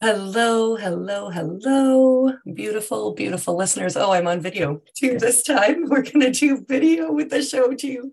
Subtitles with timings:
[0.00, 3.96] Hello, hello, hello, beautiful, beautiful listeners.
[3.96, 5.84] Oh, I'm on video too this time.
[5.88, 8.12] We're going to do video with the show too.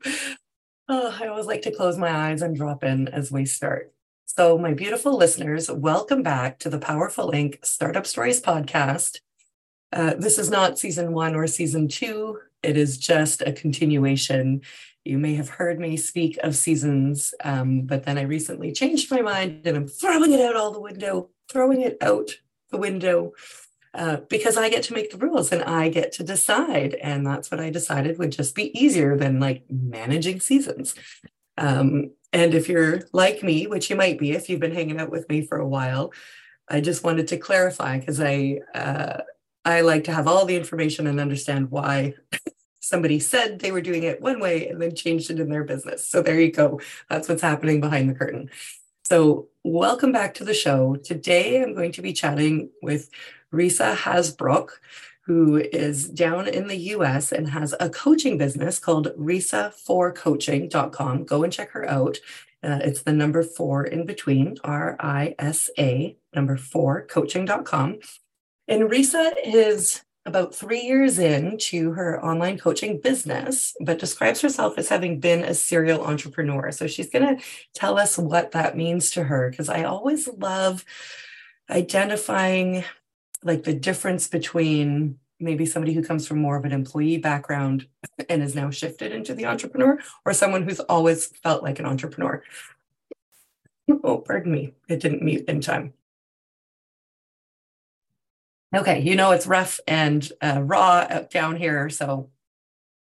[0.88, 3.91] Oh, I always like to close my eyes and drop in as we start.
[4.25, 7.65] So, my beautiful listeners, welcome back to the Powerful Inc.
[7.65, 9.19] Startup Stories podcast.
[9.91, 14.61] Uh, this is not season one or season two, it is just a continuation.
[15.03, 19.21] You may have heard me speak of seasons, um, but then I recently changed my
[19.21, 22.32] mind and I'm throwing it out all the window throwing it out
[22.72, 23.34] the window
[23.94, 26.94] uh, because I get to make the rules and I get to decide.
[26.96, 30.95] And that's what I decided would just be easier than like managing seasons.
[31.58, 35.12] Um, and if you're like me, which you might be if you've been hanging out
[35.12, 36.14] with me for a while,
[36.70, 39.22] I just wanted to clarify because I uh,
[39.66, 42.14] I like to have all the information and understand why
[42.80, 46.08] somebody said they were doing it one way and then changed it in their business.
[46.08, 46.80] So there you go.
[47.09, 48.50] That's what's happening behind the curtain.
[49.12, 50.96] So, welcome back to the show.
[50.96, 53.09] Today, I'm going to be chatting with
[53.53, 54.70] Risa Haasbroek,
[55.26, 61.26] who is down in the US and has a coaching business called risa4coaching.com.
[61.26, 62.20] Go and check her out.
[62.64, 68.00] Uh, it's the number four in between, R I S A, number four, coaching.com.
[68.70, 74.88] And Risa is about three years into her online coaching business, but describes herself as
[74.88, 76.72] having been a serial entrepreneur.
[76.72, 80.86] So she's going to tell us what that means to her, because I always love
[81.69, 82.83] identifying
[83.44, 87.88] like the difference between maybe somebody who comes from more of an employee background
[88.30, 92.44] and is now shifted into the entrepreneur or someone who's always felt like an entrepreneur.
[94.03, 94.73] Oh, pardon me.
[94.88, 95.94] It didn't mute in time.
[98.73, 102.30] Okay, you know it's rough and uh, raw down here, so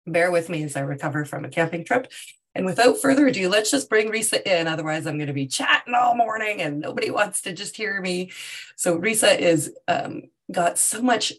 [0.06, 2.10] bear with me as I recover from a camping trip.
[2.54, 4.66] And without further ado, let's just bring Risa in.
[4.66, 8.32] Otherwise, I'm going to be chatting all morning and nobody wants to just hear me.
[8.74, 11.32] So Risa is um, got so much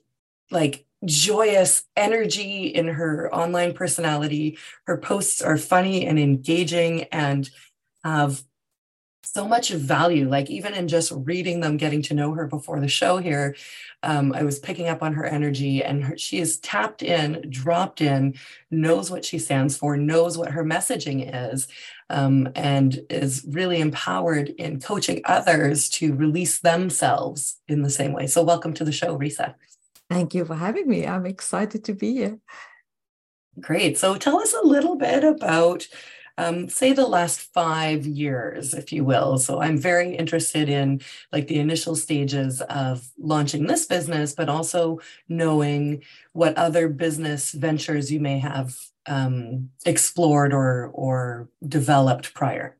[0.49, 4.57] like joyous energy in her online personality.
[4.85, 7.49] Her posts are funny and engaging and
[8.05, 8.41] have
[9.33, 12.87] so much value like even in just reading them getting to know her before the
[12.87, 13.55] show here
[14.03, 18.01] um, i was picking up on her energy and her, she is tapped in dropped
[18.01, 18.33] in
[18.69, 21.67] knows what she stands for knows what her messaging is
[22.11, 28.27] um, and is really empowered in coaching others to release themselves in the same way.
[28.27, 29.55] So welcome to the show risa.
[30.09, 31.07] Thank you for having me.
[31.07, 32.37] I'm excited to be here.
[33.59, 33.97] Great.
[33.97, 35.87] So tell us a little bit about
[36.41, 39.37] um, say the last five years, if you will.
[39.37, 44.99] So I'm very interested in like the initial stages of launching this business, but also
[45.29, 46.01] knowing
[46.33, 48.75] what other business ventures you may have
[49.05, 52.75] um, explored or or developed prior.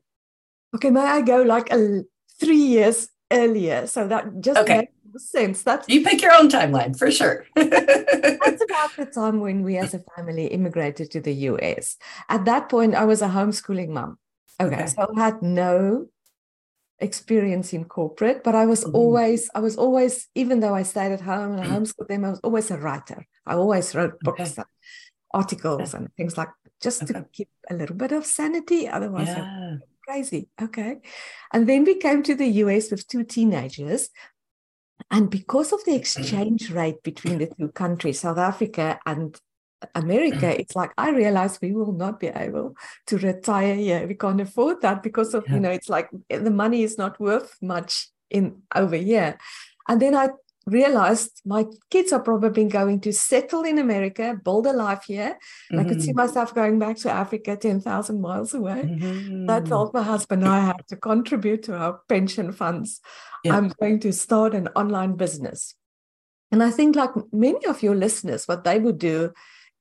[0.74, 2.02] Okay, may I go like a,
[2.40, 3.86] three years earlier?
[3.86, 5.62] So that just okay sense.
[5.62, 7.46] That's you pick your own timeline for sure.
[7.54, 11.96] that's about the time when we as a family immigrated to the US.
[12.28, 14.18] At that point, I was a homeschooling mom.
[14.60, 14.76] Okay.
[14.76, 14.86] okay.
[14.86, 16.06] So I had no
[17.02, 18.96] experience in corporate, but I was mm-hmm.
[18.96, 22.30] always, I was always, even though I stayed at home and I homeschooled them, I
[22.30, 23.26] was always a writer.
[23.46, 24.68] I always wrote books, okay.
[25.34, 27.14] articles, and things like just okay.
[27.14, 28.88] to keep a little bit of sanity.
[28.88, 29.76] Otherwise, yeah.
[30.06, 30.48] crazy.
[30.60, 30.98] Okay.
[31.52, 34.10] And then we came to the US with two teenagers
[35.10, 39.38] and because of the exchange rate between the two countries, South Africa and
[39.94, 40.58] America, mm.
[40.58, 42.76] it's like I realize we will not be able
[43.08, 44.06] to retire here.
[44.06, 45.54] We can't afford that because of, yeah.
[45.54, 49.38] you know, it's like eh, the money is not worth much in over here.
[49.88, 50.28] And then I
[50.66, 55.38] realized my kids are probably going to settle in America, build a life here.
[55.72, 55.80] Mm-hmm.
[55.80, 56.18] I could see mm-hmm.
[56.18, 58.82] myself going back to Africa 10,000 miles away.
[58.84, 59.50] Mm-hmm.
[59.50, 63.00] I told my husband I have to contribute to our pension funds.
[63.44, 63.56] Yeah.
[63.56, 65.74] I'm going to start an online business.
[66.50, 69.32] And I think, like many of your listeners, what they would do,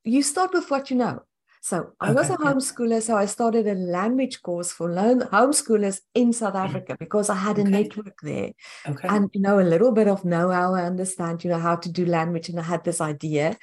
[0.04, 1.24] you start with what you know.
[1.64, 6.34] So I okay, was a homeschooler, so I started a language course for homeschoolers in
[6.34, 6.66] South mm.
[6.66, 7.70] Africa because I had a okay.
[7.70, 8.54] network there.
[8.88, 9.08] Okay.
[9.08, 12.04] And you know, a little bit of know-how, I understand, you know, how to do
[12.04, 13.58] language, and I had this idea.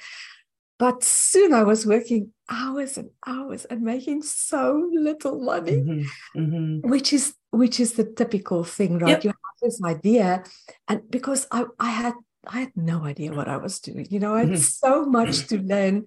[0.77, 6.39] But soon I was working hours and hours and making so little money, mm-hmm.
[6.39, 6.89] Mm-hmm.
[6.89, 9.09] which is which is the typical thing, right?
[9.09, 9.23] Yep.
[9.25, 10.45] You have this idea,
[10.87, 12.13] and because I, I had
[12.47, 14.07] I had no idea what I was doing.
[14.09, 14.87] You know, I had mm-hmm.
[14.87, 16.05] so much to learn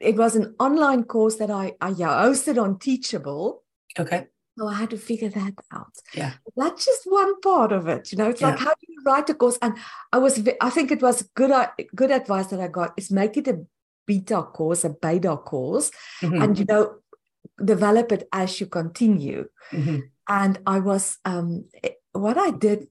[0.00, 3.62] it was an online course that I, I hosted on Teachable.
[3.98, 4.26] Okay.
[4.58, 5.92] So I had to figure that out.
[6.14, 6.32] Yeah.
[6.56, 8.12] That's just one part of it.
[8.12, 8.50] You know, it's yeah.
[8.50, 9.58] like how do you write a course?
[9.62, 9.74] And
[10.12, 13.36] I was, I think it was good, uh, good advice that I got is make
[13.36, 13.64] it a
[14.06, 16.42] beta course, a beta course, mm-hmm.
[16.42, 16.96] and you know,
[17.64, 19.48] develop it as you continue.
[19.70, 19.98] Mm-hmm.
[20.28, 21.66] And I was, um,
[22.12, 22.88] what I did,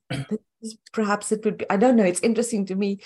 [0.93, 2.99] perhaps it would be, I don't know, it's interesting to me.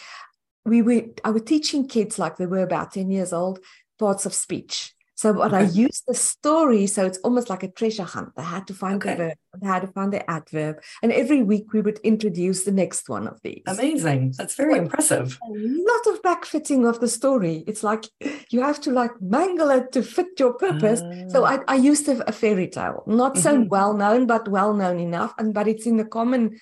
[0.65, 3.59] We were, I was teaching kids like they were about 10 years old,
[3.99, 4.93] parts of speech.
[5.15, 5.57] So but okay.
[5.57, 8.35] I used the story, so it's almost like a treasure hunt.
[8.35, 9.11] They had to find okay.
[9.11, 12.71] the verb, they had to find the adverb, and every week we would introduce the
[12.71, 13.63] next one of these.
[13.67, 14.33] Amazing!
[14.37, 15.39] That's very impressive.
[15.41, 17.63] A lot of backfitting of the story.
[17.67, 18.05] It's like
[18.49, 21.01] you have to like mangle it to fit your purpose.
[21.01, 23.69] Uh, so I, I used a, a, fairy tale, not so mm-hmm.
[23.69, 26.59] well known, but well known enough, and but it's in the common.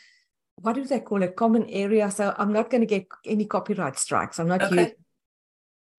[0.56, 1.36] What do they call it?
[1.36, 2.12] Common area.
[2.12, 4.40] So I'm not going to get any copyright strikes.
[4.40, 4.94] I'm not okay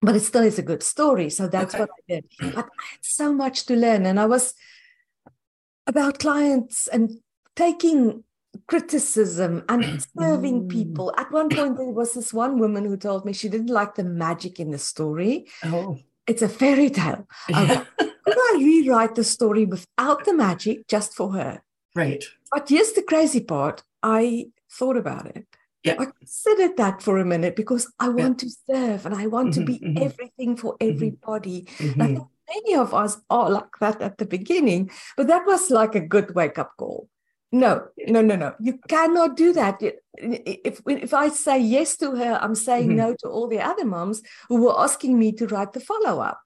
[0.03, 1.29] but it still is a good story.
[1.29, 2.25] So that's what I did.
[2.39, 2.61] But I
[2.91, 4.05] had so much to learn.
[4.05, 4.53] And I was
[5.87, 7.19] about clients and
[7.55, 8.23] taking
[8.67, 10.69] criticism and serving mm.
[10.69, 11.13] people.
[11.17, 14.03] At one point, there was this one woman who told me she didn't like the
[14.03, 15.47] magic in the story.
[15.63, 15.97] Oh.
[16.27, 17.27] It's a fairy tale.
[17.49, 17.85] Yeah.
[17.97, 21.63] Could I rewrite the story without the magic just for her?
[21.95, 22.23] Right.
[22.51, 23.83] But here's the crazy part.
[24.01, 25.45] I thought about it.
[25.83, 25.95] Yeah.
[25.99, 28.49] I considered that for a minute because I want yeah.
[28.49, 30.03] to serve and I want mm-hmm, to be mm-hmm.
[30.03, 30.95] everything for mm-hmm.
[30.95, 31.63] everybody.
[31.77, 32.01] Mm-hmm.
[32.01, 35.95] I think many of us are like that at the beginning, but that was like
[35.95, 37.09] a good wake up call.
[37.51, 38.55] No, no, no, no.
[38.59, 39.79] You cannot do that.
[40.15, 42.97] If if I say yes to her, I'm saying mm-hmm.
[42.97, 46.41] no to all the other moms who were asking me to write the follow up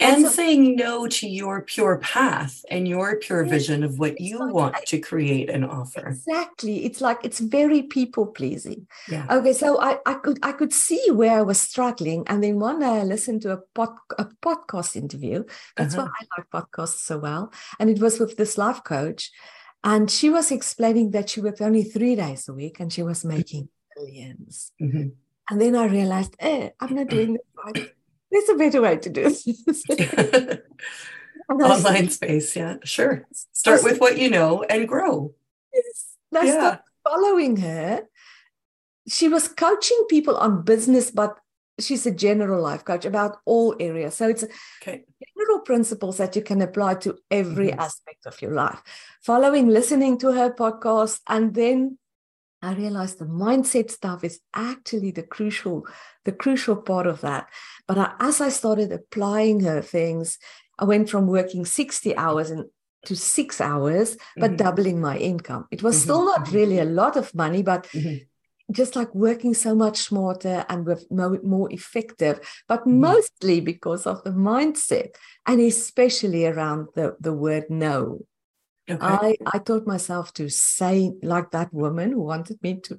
[0.00, 4.54] and saying no to your pure path and your pure vision of what you like,
[4.54, 6.08] want to create and offer.
[6.08, 8.86] Exactly it's like it's very people pleasing.
[9.08, 9.26] Yeah.
[9.30, 12.80] Okay so I, I could i could see where i was struggling and then one
[12.80, 15.44] day i listened to a, pod, a podcast interview.
[15.76, 16.08] That's uh-huh.
[16.08, 17.52] why i like podcasts so well.
[17.78, 19.30] And it was with this life coach
[19.84, 23.24] and she was explaining that she worked only three days a week and she was
[23.24, 23.68] making
[23.98, 25.08] 1000000s mm-hmm.
[25.50, 27.94] and then i realized eh, i'm not doing this right
[28.30, 30.64] there's a better way to do it.
[31.50, 33.26] Online space, yeah, sure.
[33.52, 35.34] Start with what you know and grow.
[35.72, 36.16] Yes.
[36.34, 36.52] I yeah.
[36.52, 38.02] started following her.
[39.08, 41.38] She was coaching people on business, but
[41.80, 44.14] she's a general life coach about all areas.
[44.14, 44.44] So it's
[44.82, 45.04] okay.
[45.36, 47.80] general principles that you can apply to every mm-hmm.
[47.80, 48.82] aspect of your life.
[49.22, 51.98] Following, listening to her podcast, and then
[52.60, 55.86] I realized the mindset stuff is actually the crucial,
[56.24, 57.48] the crucial part of that.
[57.88, 60.38] But I, as I started applying her things,
[60.78, 62.66] I went from working 60 hours and
[63.06, 64.56] to six hours, but mm-hmm.
[64.56, 65.66] doubling my income.
[65.70, 66.02] It was mm-hmm.
[66.02, 66.54] still not mm-hmm.
[66.54, 68.16] really a lot of money, but mm-hmm.
[68.72, 73.00] just like working so much smarter and with more, more effective, but mm-hmm.
[73.00, 75.14] mostly because of the mindset
[75.46, 78.20] and especially around the, the word no.
[78.90, 78.98] Okay.
[79.00, 82.98] I, I taught myself to say, like that woman who wanted me to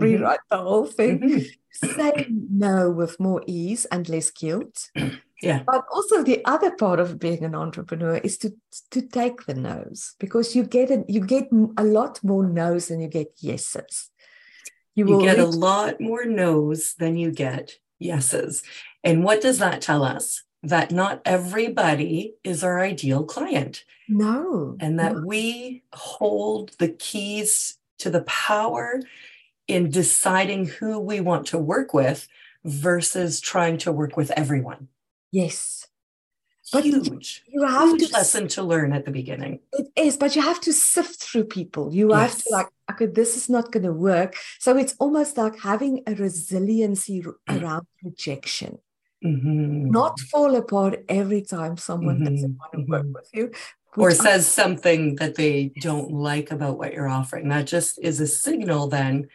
[0.00, 0.16] mm-hmm.
[0.16, 1.86] rewrite the whole thing, mm-hmm.
[1.96, 4.90] say no with more ease and less guilt.
[5.42, 5.62] Yeah.
[5.64, 8.52] But also the other part of being an entrepreneur is to
[8.90, 11.48] to take the no's because you get it, you get
[11.78, 14.10] a lot more no's than you get yeses.
[14.94, 18.62] You, you get reach- a lot more no's than you get yeses.
[19.02, 20.42] And what does that tell us?
[20.62, 23.84] That not everybody is our ideal client.
[24.10, 24.76] No.
[24.78, 25.22] And that no.
[25.24, 29.00] we hold the keys to the power
[29.70, 32.28] in deciding who we want to work with
[32.64, 34.88] versus trying to work with everyone.
[35.30, 35.86] Yes.
[36.72, 39.58] But huge, you have huge to, lesson to learn at the beginning.
[39.72, 41.92] It is, but you have to sift through people.
[41.92, 42.20] You yes.
[42.20, 44.36] have to like, okay, this is not going to work.
[44.60, 48.78] So it's almost like having a resiliency around rejection.
[49.24, 49.90] Mm-hmm.
[49.90, 52.34] Not fall apart every time someone mm-hmm.
[52.34, 52.92] doesn't want to mm-hmm.
[52.92, 53.50] work with you,
[53.96, 57.48] or says something that they don't like about what you're offering.
[57.48, 59.28] That just is a signal then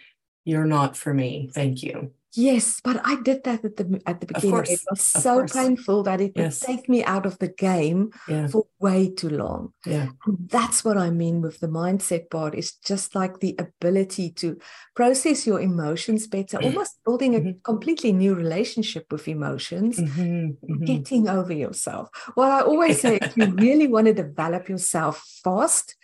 [0.46, 1.50] you're not for me.
[1.54, 2.12] Thank you.
[2.38, 4.52] Yes, but I did that at the at the beginning.
[4.52, 5.54] Course, it was so course.
[5.54, 6.60] painful that it yes.
[6.60, 8.48] would take me out of the game yeah.
[8.48, 9.74] for way too long.
[9.86, 10.10] Yeah.
[10.26, 12.54] And that's what I mean with the mindset part.
[12.54, 14.60] It's just like the ability to
[14.96, 17.60] process your emotions better, almost building a mm-hmm.
[17.64, 20.22] completely new relationship with emotions, mm-hmm.
[20.22, 20.84] Mm-hmm.
[20.84, 22.10] getting over yourself.
[22.36, 25.96] Well, I always say if you really want to develop yourself fast,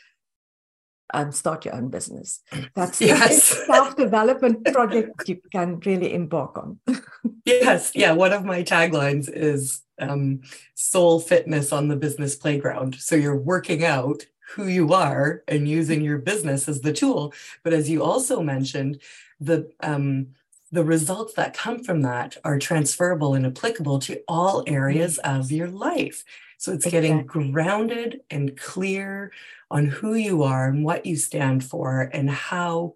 [1.13, 2.41] um, start your own business.
[2.75, 3.44] That's the yes.
[3.68, 6.80] self-development project you can really embark on.
[7.46, 8.12] yes, yeah.
[8.12, 10.41] One of my taglines is um,
[10.74, 12.96] soul fitness on the business playground.
[12.96, 14.25] So you're working out
[14.56, 17.34] who you are and using your business as the tool.
[17.63, 19.00] But as you also mentioned,
[19.39, 20.27] the um,
[20.72, 25.68] the results that come from that are transferable and applicable to all areas of your
[25.68, 26.24] life.
[26.62, 27.10] So it's exactly.
[27.10, 29.32] getting grounded and clear
[29.72, 32.94] on who you are and what you stand for and how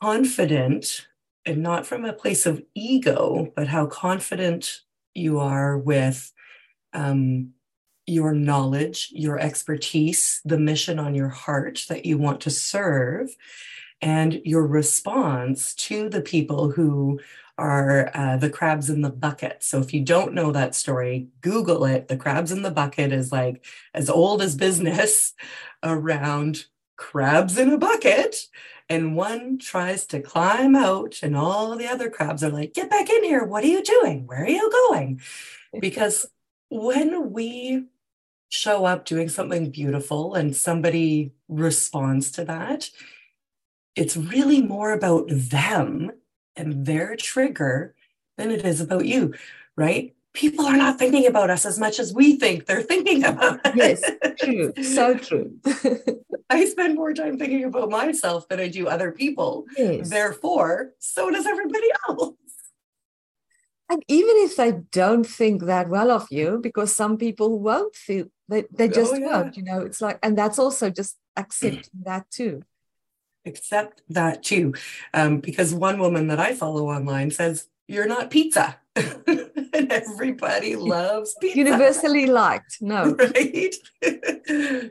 [0.00, 1.08] confident
[1.44, 4.82] and not from a place of ego but how confident
[5.14, 6.32] you are with
[6.92, 7.54] um,
[8.06, 13.34] your knowledge, your expertise, the mission on your heart that you want to serve,
[14.00, 17.18] and your response to the people who
[17.58, 19.62] are uh, the crabs in the bucket.
[19.62, 22.08] So if you don't know that story, Google it.
[22.08, 25.34] The crabs in the bucket is like as old as business
[25.82, 26.66] around
[26.96, 28.36] crabs in a bucket.
[28.88, 33.08] And one tries to climb out, and all the other crabs are like, Get back
[33.08, 33.44] in here.
[33.44, 34.26] What are you doing?
[34.26, 35.20] Where are you going?
[35.80, 36.26] Because
[36.68, 37.86] when we
[38.50, 42.90] show up doing something beautiful and somebody responds to that,
[43.94, 46.12] it's really more about them
[46.56, 47.94] and their trigger
[48.36, 49.34] than it is about you,
[49.76, 50.14] right?
[50.32, 53.74] People are not thinking about us as much as we think they're thinking about us.
[53.74, 54.02] Yes,
[54.38, 54.72] true.
[54.82, 55.58] So true.
[56.50, 59.66] I spend more time thinking about myself than I do other people.
[59.76, 60.08] Yes.
[60.08, 62.34] Therefore, so does everybody else.
[63.90, 68.26] And even if they don't think that well of you, because some people won't feel
[68.48, 69.42] they, they oh, just oh, yeah.
[69.42, 72.62] won't, you know, it's like, and that's also just accepting that too
[73.44, 74.74] accept that too.
[75.14, 78.78] Um, because one woman that I follow online says, You're not pizza.
[78.96, 81.58] and everybody loves pizza.
[81.58, 83.16] Universally liked, no.
[83.18, 83.74] Right?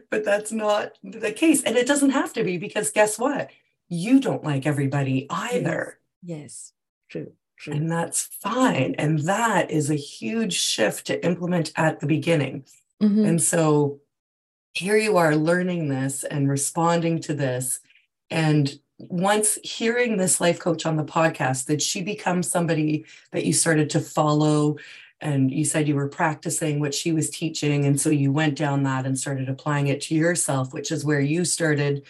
[0.09, 1.63] but that's not the case.
[1.63, 3.51] And it doesn't have to be because guess what?
[3.89, 5.99] You don't like everybody either.
[6.23, 6.73] Yes, yes.
[7.09, 7.31] true.
[7.57, 7.73] True.
[7.73, 8.95] And that's fine.
[8.97, 12.65] And that is a huge shift to implement at the beginning.
[13.03, 13.23] Mm-hmm.
[13.23, 13.99] And so
[14.73, 17.79] here you are learning this and responding to this
[18.31, 23.53] and once hearing this life coach on the podcast, did she become somebody that you
[23.53, 24.77] started to follow?
[25.19, 27.85] And you said you were practicing what she was teaching.
[27.85, 31.19] And so you went down that and started applying it to yourself, which is where
[31.19, 32.03] you started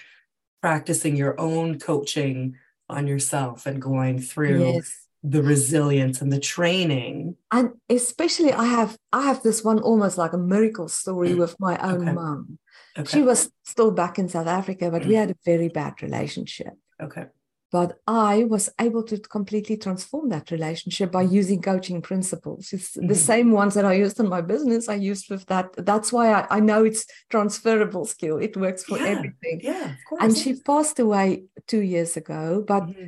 [0.61, 2.55] practicing your own coaching
[2.89, 5.07] on yourself and going through yes.
[5.23, 7.35] the resilience and the training.
[7.51, 11.37] And especially I have I have this one almost like a miracle story mm.
[11.37, 12.13] with my own okay.
[12.13, 12.59] mom.
[12.97, 13.09] Okay.
[13.09, 16.73] She was still back in South Africa, but we had a very bad relationship.
[17.01, 17.25] Okay.
[17.71, 22.73] But I was able to completely transform that relationship by using coaching principles.
[22.73, 23.07] It's mm-hmm.
[23.07, 25.69] the same ones that I used in my business, I used with that.
[25.77, 28.39] That's why I, I know it's transferable skill.
[28.39, 29.05] It works for yeah.
[29.05, 29.61] everything.
[29.63, 33.05] Yeah, And she passed away two years ago, but mm-hmm.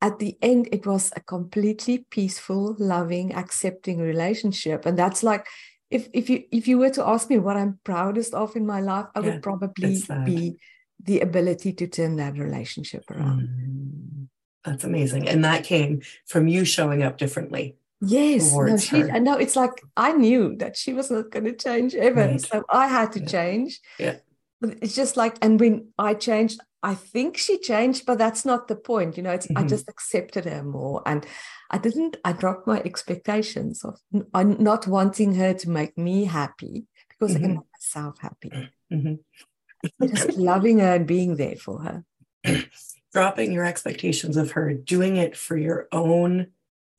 [0.00, 4.86] at the end, it was a completely peaceful, loving, accepting relationship.
[4.86, 5.48] And that's like
[5.90, 8.80] if if you if you were to ask me what I'm proudest of in my
[8.80, 10.56] life, I yeah, would probably be
[11.02, 13.42] the ability to turn that relationship around.
[13.42, 14.28] Mm,
[14.64, 15.28] that's amazing.
[15.28, 17.76] And that came from you showing up differently.
[18.00, 18.52] Yes.
[18.52, 22.26] No, she, no, it's like I knew that she was not going to change ever.
[22.26, 22.40] Right.
[22.40, 23.26] So I had to yeah.
[23.26, 23.80] change.
[23.98, 24.16] Yeah.
[24.60, 28.68] But it's just like, and when I changed, I think she changed, but that's not
[28.68, 29.16] the point.
[29.16, 29.64] You know, it's mm-hmm.
[29.64, 31.02] I just accepted her more.
[31.06, 31.26] And
[31.70, 33.98] I didn't, I dropped my expectations of
[34.32, 37.44] not wanting her to make me happy because mm-hmm.
[37.44, 38.70] I can make myself happy.
[38.92, 40.06] Mm-hmm.
[40.06, 42.04] Just loving her and being there for her.
[43.12, 46.48] Dropping your expectations of her, doing it for your own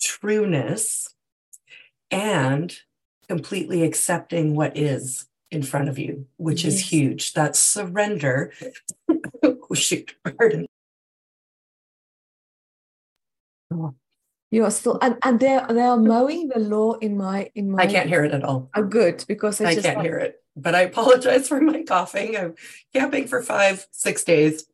[0.01, 1.13] trueness
[2.09, 2.75] and
[3.27, 6.73] completely accepting what is in front of you, which yes.
[6.73, 7.33] is huge.
[7.33, 8.53] That's surrender.
[9.43, 10.67] oh, shoot, pardon.
[13.73, 13.95] Oh.
[14.55, 17.83] You are still and, and they're they are mowing the law in my in my
[17.83, 18.69] I can't hear it at all.
[18.73, 20.41] Oh good because I can't like, hear it.
[20.55, 22.37] But I apologize for my coughing.
[22.37, 22.55] I'm
[22.93, 24.65] camping for five, six days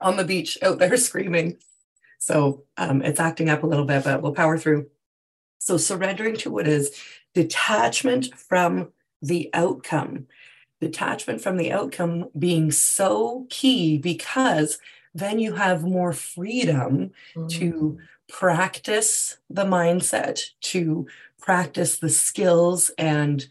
[0.00, 1.56] on the beach out there screaming.
[2.20, 4.86] So um, it's acting up a little bit, but we'll power through.
[5.58, 6.96] So surrendering to what is
[7.34, 10.28] detachment from the outcome.
[10.80, 14.78] Detachment from the outcome being so key because
[15.14, 17.48] then you have more freedom mm-hmm.
[17.48, 17.98] to
[18.30, 21.06] practice the mindset, to
[21.40, 23.46] practice the skills and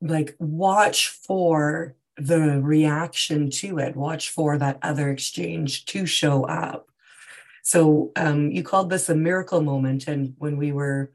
[0.00, 6.88] like watch for the reaction to it, watch for that other exchange to show up.
[7.62, 10.08] So um, you called this a miracle moment.
[10.08, 11.12] And when we were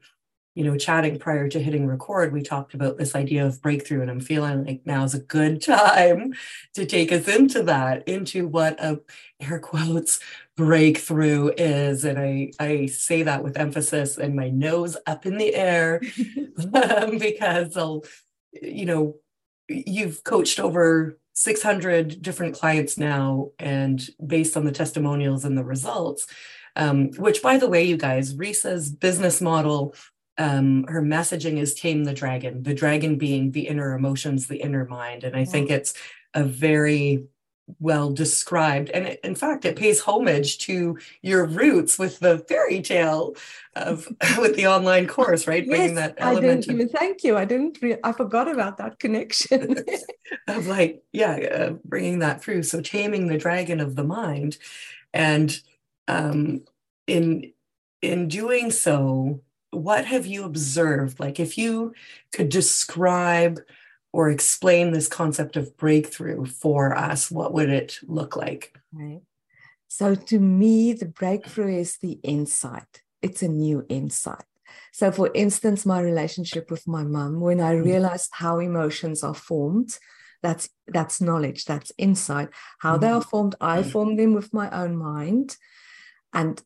[0.54, 4.02] you know, chatting prior to hitting record, we talked about this idea of breakthrough.
[4.02, 6.34] And I'm feeling like now is a good time
[6.74, 9.00] to take us into that, into what a
[9.40, 10.20] air quotes
[10.56, 12.04] breakthrough is.
[12.04, 16.00] And I, I say that with emphasis and my nose up in the air
[16.74, 18.04] um, because I'll,
[18.52, 19.16] you know,
[19.68, 23.50] you've coached over 600 different clients now.
[23.58, 26.26] And based on the testimonials and the results,
[26.76, 29.94] um, which by the way, you guys, Risa's business model
[30.38, 34.84] um, her messaging is tame the dragon, the dragon being the inner emotions, the inner
[34.84, 35.24] mind.
[35.24, 35.94] And I think it's
[36.34, 37.24] a very
[37.80, 38.90] well described.
[38.90, 43.36] And it, in fact, it pays homage to your roots with the fairy tale
[43.74, 45.64] of with the online course, right?
[45.64, 46.44] Yes, Bringing that element.
[46.44, 47.36] I didn't of, even thank you.
[47.36, 47.78] I didn't.
[47.80, 49.84] Re- I forgot about that connection.
[50.48, 52.64] of like, yeah, uh, bringing that through.
[52.64, 54.58] So taming the dragon of the mind,
[55.12, 55.58] and
[56.08, 56.62] um,
[57.06, 57.52] in
[58.02, 59.40] in doing so,
[59.70, 61.18] what have you observed?
[61.18, 61.94] Like, if you
[62.32, 63.60] could describe
[64.14, 68.72] or explain this concept of breakthrough for us, what would it look like?
[68.92, 69.22] Right.
[69.88, 74.44] So, to me, the breakthrough is the insight, it's a new insight.
[74.92, 77.88] So, for instance, my relationship with my mom, when I mm-hmm.
[77.90, 79.98] realized how emotions are formed,
[80.44, 82.50] that's that's knowledge, that's insight.
[82.78, 83.90] How they are formed, I mm-hmm.
[83.90, 85.56] formed them with my own mind.
[86.32, 86.62] And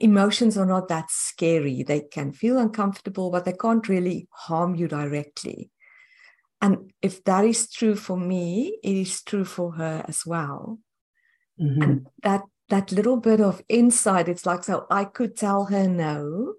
[0.00, 1.84] emotions are not that scary.
[1.84, 5.70] They can feel uncomfortable, but they can't really harm you directly.
[6.62, 10.78] And if that is true for me, it is true for her as well.
[11.60, 11.82] Mm-hmm.
[11.82, 16.54] And that that little bit of insight, it's like so I could tell her no,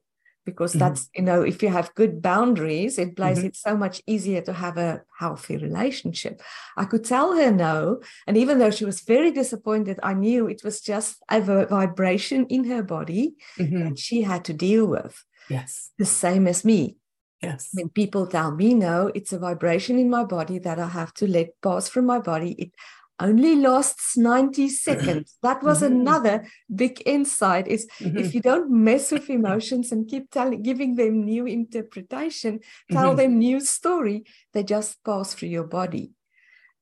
[0.45, 0.79] because mm-hmm.
[0.79, 3.47] that's you know if you have good boundaries it makes mm-hmm.
[3.47, 6.41] it so much easier to have a healthy relationship
[6.77, 10.63] i could tell her no and even though she was very disappointed i knew it
[10.63, 13.83] was just a vibration in her body mm-hmm.
[13.83, 16.97] that she had to deal with yes the same as me
[17.43, 17.69] Yes.
[17.73, 21.27] When people tell me no, it's a vibration in my body that I have to
[21.27, 22.53] let pass from my body.
[22.53, 22.71] It
[23.19, 25.37] only lasts 90 seconds.
[25.43, 25.95] That was mm-hmm.
[25.95, 28.17] another big insight is mm-hmm.
[28.17, 33.17] if you don't mess with emotions and keep telling giving them new interpretation, tell mm-hmm.
[33.17, 34.23] them new story,
[34.53, 36.11] they just pass through your body.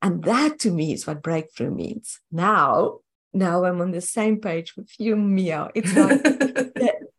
[0.02, 2.20] And that to me is what breakthrough means.
[2.32, 3.00] Now,
[3.34, 5.70] now I'm on the same page with you, Mia.
[5.76, 6.22] It's like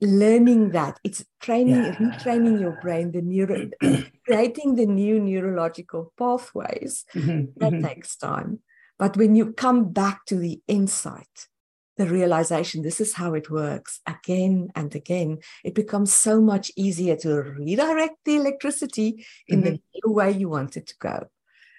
[0.00, 1.94] learning that it's training yeah.
[1.94, 3.70] retraining your brain the neuro
[4.26, 7.46] creating the new neurological pathways mm-hmm.
[7.56, 7.86] that mm-hmm.
[7.86, 8.60] takes time
[8.98, 11.48] but when you come back to the insight
[11.96, 17.16] the realization this is how it works again and again it becomes so much easier
[17.16, 19.76] to redirect the electricity in mm-hmm.
[20.02, 21.26] the way you want it to go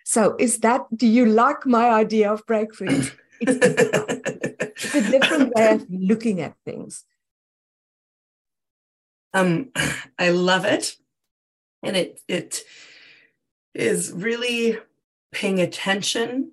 [0.04, 3.04] so is that do you like my idea of breakthrough
[3.42, 7.04] it's, it's a different way of looking at things
[9.34, 9.70] um,
[10.20, 10.96] I love it.
[11.84, 12.64] And it it
[13.74, 14.78] is really
[15.32, 16.52] paying attention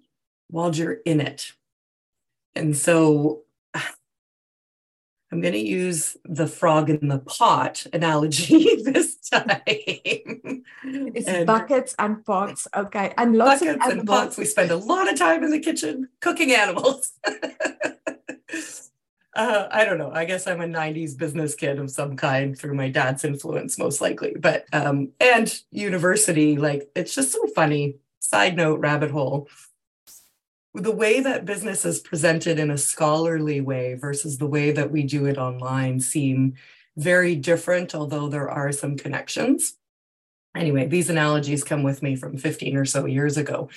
[0.49, 1.53] while you're in it.
[2.55, 3.43] And so
[3.75, 9.63] I'm going to use the frog in the pot analogy this time.
[9.67, 12.69] It's and buckets and pots.
[12.77, 13.15] Okay.
[13.17, 14.37] And lots buckets of and pots.
[14.37, 17.13] We spend a lot of time in the kitchen cooking animals.
[19.35, 20.13] uh, I don't know.
[20.13, 24.01] I guess I'm a 90s business kid of some kind through my dad's influence, most
[24.01, 24.35] likely.
[24.39, 27.97] But, um, and university, like, it's just so funny.
[28.21, 29.49] Side note, rabbit hole.
[30.75, 35.03] The way that business is presented in a scholarly way versus the way that we
[35.03, 36.55] do it online seem
[36.97, 39.77] very different, although there are some connections.
[40.57, 43.69] Anyway, these analogies come with me from 15 or so years ago.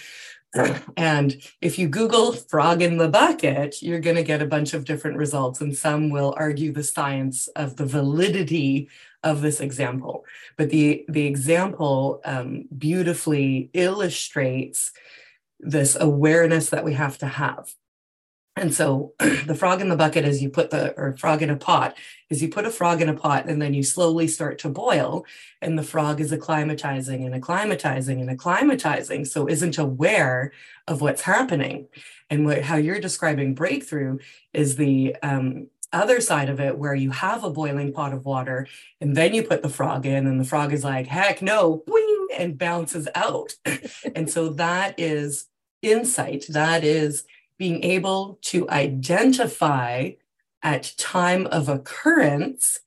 [0.98, 4.86] And if you Google frog in the bucket, you're going to get a bunch of
[4.86, 8.90] different results, and some will argue the science of the validity
[9.24, 10.26] of this example.
[10.58, 14.92] But the, the example um, beautifully illustrates
[15.60, 17.74] this awareness that we have to have.
[18.58, 21.56] And so the frog in the bucket is you put the, or frog in a
[21.56, 21.96] pot,
[22.30, 25.26] is you put a frog in a pot and then you slowly start to boil,
[25.62, 29.26] and the frog is acclimatizing and acclimatizing and acclimatizing.
[29.26, 30.52] So isn't aware
[30.88, 31.88] of what's happening.
[32.30, 34.18] And what, how you're describing breakthrough
[34.54, 38.68] is the um, other side of it, where you have a boiling pot of water
[39.00, 41.84] and then you put the frog in, and the frog is like, heck no,
[42.38, 43.56] and bounces out.
[44.16, 45.46] and so that is
[45.82, 46.46] insight.
[46.50, 47.24] That is
[47.58, 50.12] being able to identify
[50.64, 52.80] at time of occurrence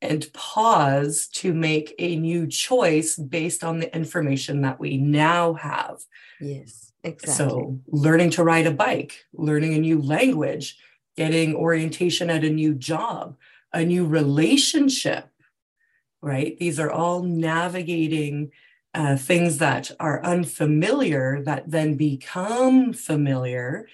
[0.00, 6.04] and pause to make a new choice based on the information that we now have.
[6.40, 7.34] Yes, exactly.
[7.34, 10.78] So, learning to ride a bike, learning a new language,
[11.16, 13.36] getting orientation at a new job,
[13.72, 15.28] a new relationship,
[16.22, 16.56] right?
[16.58, 18.52] These are all navigating
[18.94, 23.86] uh, things that are unfamiliar that then become familiar.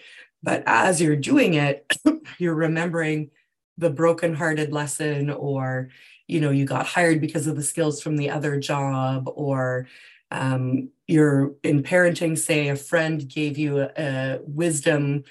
[0.42, 1.86] But as you're doing it,
[2.38, 3.30] you're remembering
[3.76, 5.90] the brokenhearted lesson, or
[6.26, 9.88] you know, you got hired because of the skills from the other job, or
[10.30, 15.24] um, you're in parenting, say a friend gave you a, a wisdom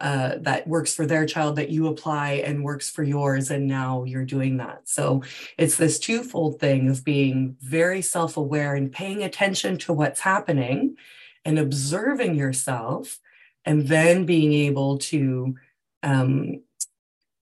[0.00, 4.04] uh, that works for their child that you apply and works for yours and now
[4.04, 5.22] you're doing that so
[5.56, 10.96] it's this twofold thing of being very self-aware and paying attention to what's happening
[11.44, 13.18] and observing yourself
[13.64, 15.54] and then being able to
[16.02, 16.60] um,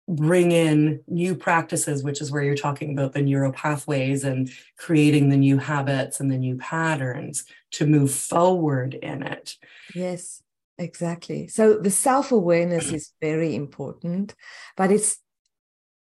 [0.09, 5.29] bring in new practices, which is where you're talking about the neural pathways and creating
[5.29, 9.57] the new habits and the new patterns to move forward in it.
[9.95, 10.43] Yes,
[10.79, 11.49] exactly.
[11.49, 14.35] So the self-awareness is very important,
[14.77, 15.19] but it's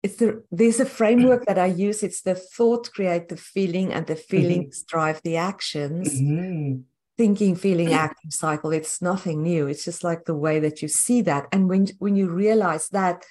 [0.04, 2.04] it's the, there's a framework that I use.
[2.04, 4.38] It's the thought create the feeling, and the mm-hmm.
[4.38, 4.98] feelings mm-hmm.
[4.98, 6.14] drive the actions.
[6.14, 6.82] Mm-hmm.
[7.18, 8.72] Thinking, feeling, acting cycle.
[8.72, 9.68] It's nothing new.
[9.68, 13.24] It's just like the way that you see that, and when when you realize that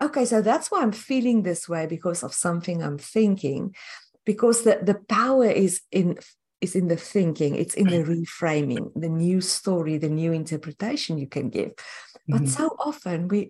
[0.00, 3.74] okay, so that's why I'm feeling this way because of something I'm thinking,
[4.24, 6.18] because the, the power is in
[6.66, 11.28] is in the thinking, it's in the reframing, the new story, the new interpretation you
[11.36, 11.72] can give.
[12.28, 12.56] But mm-hmm.
[12.58, 13.40] so often we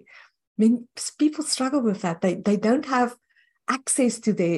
[0.54, 0.74] I mean
[1.18, 2.20] people struggle with that.
[2.20, 3.10] They they don't have
[3.68, 4.52] access to the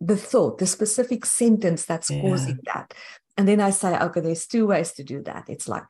[0.00, 2.20] the thought, the specific sentence that's yeah.
[2.22, 2.92] causing that.
[3.36, 5.44] And then I say, okay, there's two ways to do that.
[5.48, 5.84] It's like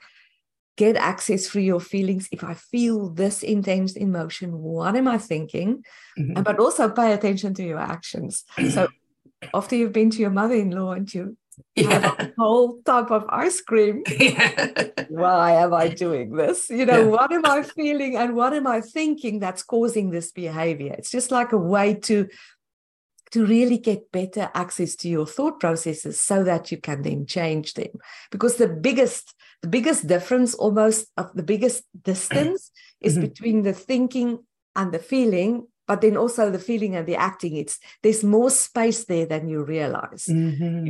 [0.76, 2.28] get access through your feelings.
[2.30, 5.84] If I feel this intense emotion, what am I thinking?
[6.18, 6.42] Mm-hmm.
[6.42, 8.44] But also pay attention to your actions.
[8.70, 8.88] so
[9.54, 11.36] after you've been to your mother-in-law and you
[11.74, 11.98] yeah.
[11.98, 15.04] have a whole tub of ice cream, yeah.
[15.08, 16.70] why am I doing this?
[16.70, 17.06] You know, yeah.
[17.06, 20.94] what am I feeling and what am I thinking that's causing this behavior?
[20.96, 22.28] It's just like a way to
[23.32, 27.72] to really get better access to your thought processes so that you can then change
[27.74, 27.88] them
[28.30, 32.70] because the biggest the biggest difference almost of the biggest distance
[33.00, 33.22] is mm-hmm.
[33.22, 34.38] between the thinking
[34.76, 39.04] and the feeling but then also the feeling and the acting it's there's more space
[39.04, 40.86] there than you realize mm-hmm.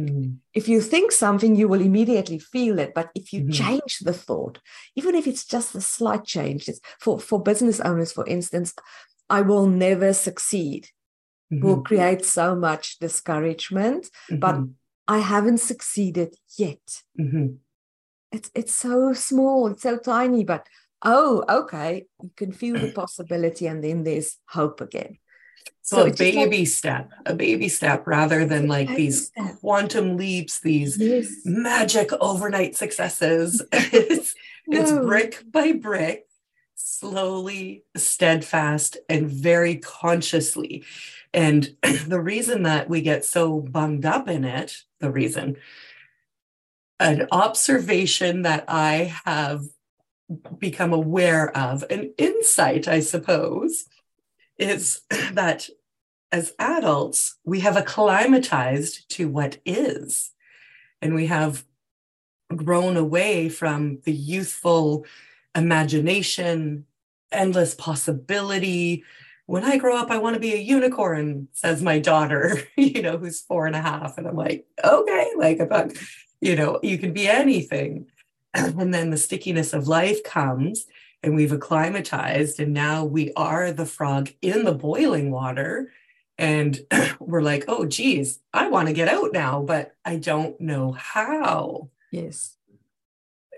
[0.54, 3.50] if, if, you think something you will immediately feel it but if you mm-hmm.
[3.50, 4.58] change the thought
[4.96, 6.68] even if it's just a slight change
[7.00, 8.74] for for business owners for instance
[9.28, 10.88] i will never succeed
[11.50, 11.82] will mm-hmm.
[11.82, 14.72] create so much discouragement but mm-hmm.
[15.08, 16.80] i haven't succeeded yet
[17.18, 17.54] mm-hmm
[18.32, 20.66] it's it's so small, it's so tiny, but
[21.02, 25.18] oh, okay, you can feel the possibility, and then there's hope again.
[25.82, 29.58] So, a baby like, step, a baby step, rather than like these step.
[29.60, 31.28] quantum leaps, these yes.
[31.44, 33.62] magic overnight successes.
[33.72, 34.34] it's,
[34.66, 34.80] no.
[34.80, 36.26] it's brick by brick,
[36.76, 40.84] slowly, steadfast, and very consciously.
[41.34, 41.74] And
[42.06, 45.56] the reason that we get so bunged up in it, the reason
[47.00, 49.64] an observation that I have
[50.58, 53.84] become aware of, an insight, I suppose,
[54.58, 55.68] is that
[56.30, 60.30] as adults, we have acclimatized to what is,
[61.00, 61.64] and we have
[62.54, 65.04] grown away from the youthful
[65.54, 66.86] imagination,
[67.30, 69.04] endless possibility.
[69.46, 73.18] When I grow up, I want to be a unicorn, says my daughter, you know,
[73.18, 74.16] who's four and a half.
[74.16, 75.92] And I'm like, okay, like about
[76.42, 78.08] you know, you can be anything.
[78.80, 80.86] And then the stickiness of life comes
[81.22, 85.92] and we've acclimatized and now we are the frog in the boiling water.
[86.38, 86.78] And
[87.20, 91.90] we're like oh geez i want to get out now but i don't know how.
[92.10, 92.56] Yes.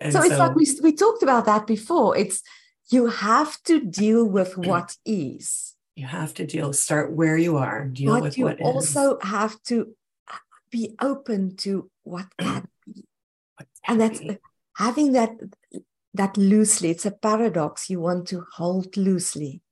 [0.00, 2.16] And so, so it's like we, we talked about that before.
[2.16, 2.42] It's
[2.90, 5.74] you have to deal with what is.
[5.96, 9.28] You have to deal start where you are deal but with you what also is.
[9.28, 9.94] have to
[10.28, 10.36] uh,
[10.70, 13.04] be open to what can be.
[13.86, 14.20] and that's
[14.76, 15.30] having that
[16.14, 17.90] that loosely it's a paradox.
[17.90, 19.62] You want to hold loosely.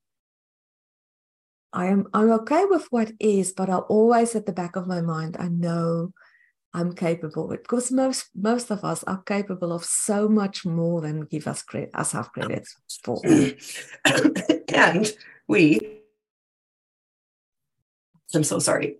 [1.73, 5.01] I am i'm okay with what is but i'm always at the back of my
[5.01, 6.12] mind i know
[6.75, 11.47] i'm capable because most most of us are capable of so much more than give
[11.47, 12.69] us credit us have credit
[13.03, 13.23] for.
[14.75, 15.15] And
[15.49, 16.03] we
[18.35, 18.99] i'm so sorry.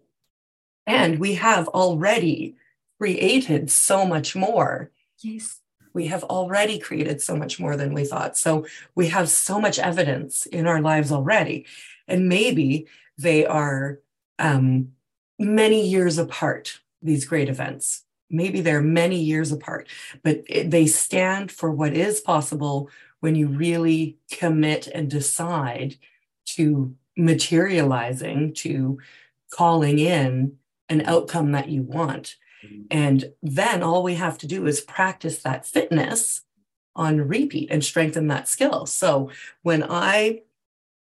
[0.87, 2.57] And we have already
[2.99, 4.91] created so much more.
[5.23, 5.62] Yes.
[5.95, 8.37] We have already created so much more than we thought.
[8.37, 11.67] So we have so much evidence in our lives already.
[12.09, 12.87] And maybe
[13.19, 14.01] they are
[14.39, 14.93] um,
[15.39, 18.05] many years apart, these great events.
[18.31, 19.89] Maybe they're many years apart,
[20.23, 22.89] but it, they stand for what is possible
[23.21, 25.97] when you really commit and decide
[26.47, 28.99] to materializing, to
[29.53, 30.57] calling in
[30.89, 32.37] an outcome that you want.
[32.91, 36.43] And then all we have to do is practice that fitness
[36.95, 38.87] on repeat and strengthen that skill.
[38.87, 39.31] So
[39.63, 40.43] when I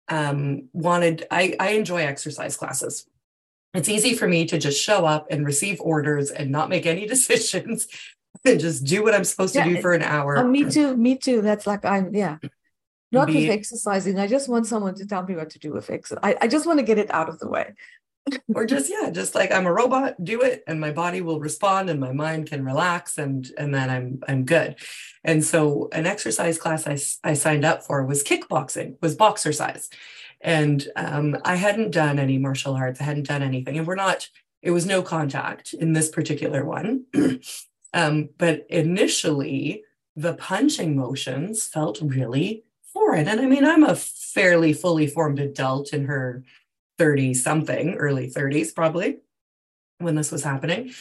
[0.08, 3.06] um, wanted, I, I enjoy exercise classes.
[3.74, 7.06] It's easy for me to just show up and receive orders and not make any
[7.14, 7.88] decisions
[8.44, 10.38] and just do what I'm supposed yeah, to do for an hour.
[10.38, 10.96] Uh, me too.
[10.96, 11.42] Me too.
[11.42, 12.38] That's like I'm, yeah.
[13.12, 14.18] Not Be, with exercising.
[14.18, 16.20] I just want someone to tell me what to do with exercise.
[16.22, 17.74] I, I just want to get it out of the way.
[18.54, 21.90] Or just yeah just like i'm a robot do it and my body will respond
[21.90, 24.76] and my mind can relax and and then i'm i'm good.
[25.24, 29.90] And so an exercise class i, I signed up for was kickboxing was boxer size.
[30.40, 34.28] And um, i hadn't done any martial arts i hadn't done anything and we're not
[34.60, 37.04] it was no contact in this particular one.
[37.94, 39.84] Um, but initially
[40.16, 45.92] the punching motions felt really foreign and i mean i'm a fairly fully formed adult
[45.92, 46.42] in her
[47.02, 49.16] 30 something, early 30s probably,
[49.98, 50.92] when this was happening.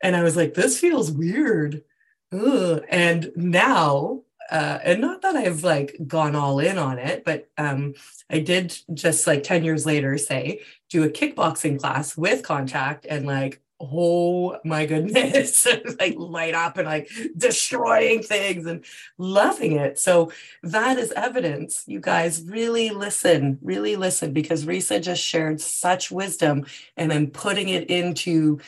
[0.00, 1.82] And I was like, this feels weird.
[2.30, 2.84] Ugh.
[2.88, 7.94] And now, uh, and not that I've like gone all in on it, but um,
[8.30, 13.26] I did just like 10 years later say, do a kickboxing class with contact and
[13.26, 15.66] like oh my goodness.
[15.98, 18.84] Like light up and like destroying things and
[19.18, 19.98] loving it.
[19.98, 21.84] So that is evidence.
[21.86, 26.64] You guys really listen really listen because risa just shared such wisdom
[26.96, 28.58] and i'm putting it into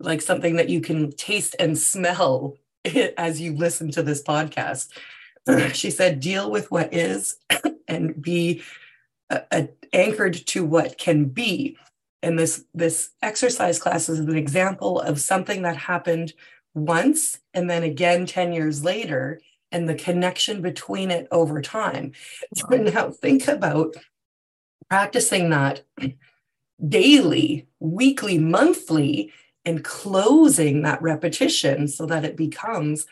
[0.00, 2.56] like something that you can taste and smell
[3.16, 4.88] as you listen to this podcast.
[5.74, 7.36] She said deal with what is
[7.88, 8.62] and be
[9.30, 11.76] uh, uh, anchored to what can be
[12.22, 16.32] and this this exercise class is an example of something that happened
[16.74, 19.40] once and then again 10 years later
[19.72, 22.12] and the connection between it over time.
[22.54, 23.94] So now think about
[24.88, 25.82] practicing that
[26.88, 29.32] daily weekly monthly
[29.64, 33.06] and closing that repetition so that it becomes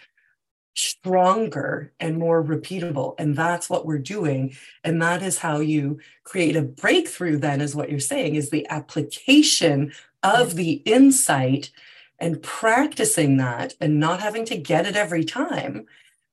[0.75, 3.15] stronger and more repeatable.
[3.19, 4.57] And that's what we're doing.
[4.85, 8.67] And that is how you create a breakthrough, then, is what you're saying, is the
[8.69, 11.71] application of the insight
[12.19, 15.87] and practicing that and not having to get it every time,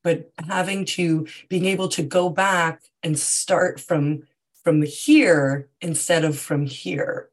[0.04, 4.24] but having to being able to go back and start from
[4.64, 7.30] from here instead of from here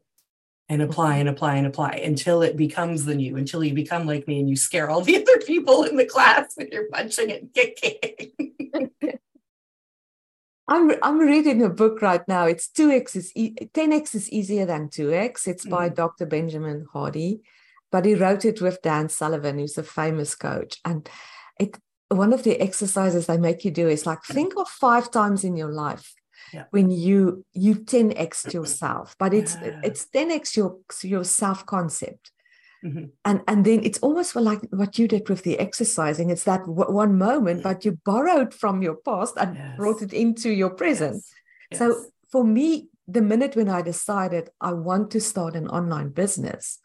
[0.72, 4.26] and apply and apply and apply until it becomes the new, until you become like
[4.26, 7.52] me and you scare all the other people in the class when you're punching and
[7.52, 8.32] kicking.
[10.68, 12.46] I'm I'm reading a book right now.
[12.46, 15.46] It's 2x is e- 10x is easier than 2x.
[15.46, 16.24] It's by mm Dr.
[16.24, 17.42] Benjamin Hardy,
[17.90, 20.80] but he wrote it with Dan Sullivan, who's a famous coach.
[20.84, 21.06] And
[21.60, 21.76] it
[22.08, 25.56] one of the exercises they make you do is like think of five times in
[25.56, 26.14] your life
[26.52, 26.64] yeah.
[26.70, 29.80] when you you 10x yourself but it's yeah.
[29.82, 32.30] it's 10x your your self concept
[32.84, 33.06] mm-hmm.
[33.24, 36.92] and and then it's almost like what you did with the exercising it's that w-
[36.92, 39.76] one moment but you borrowed from your past and yes.
[39.76, 41.26] brought it into your present yes.
[41.70, 41.78] Yes.
[41.78, 46.78] so for me the minute when i decided i want to start an online business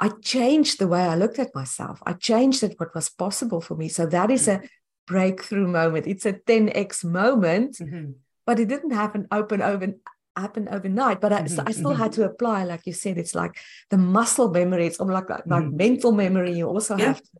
[0.00, 2.00] I changed the way I looked at myself.
[2.06, 3.88] I changed what was possible for me.
[3.88, 4.62] So that is a
[5.08, 6.06] breakthrough moment.
[6.06, 8.12] It's a 10x moment mm-hmm
[8.48, 9.92] but it didn't happen open over
[10.34, 12.02] happen overnight but I, mm-hmm, I still mm-hmm.
[12.02, 13.58] had to apply like you said it's like
[13.90, 15.76] the muscle memory it's almost like, like mm-hmm.
[15.76, 17.08] mental memory you also yeah.
[17.08, 17.30] have to,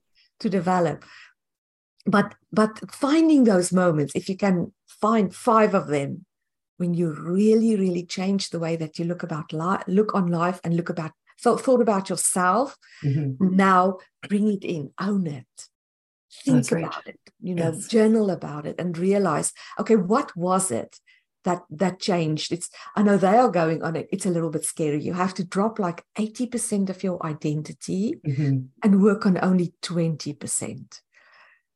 [0.41, 1.05] to develop
[2.05, 6.27] but but finding those moments if you can find five of them
[6.77, 10.61] when you really really change the way that you look about life look on life
[10.63, 13.57] and look about thought, thought about yourself mm-hmm.
[13.57, 13.97] now
[14.29, 15.69] bring it in own it
[16.45, 17.89] think about it you know yes.
[17.89, 20.99] journal about it and realize okay what was it
[21.45, 24.65] that that changed it's i know they are going on it it's a little bit
[24.65, 28.59] scary you have to drop like 80% of your identity mm-hmm.
[28.83, 31.01] and work on only 20%